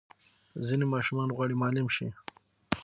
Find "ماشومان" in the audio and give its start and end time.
0.93-1.29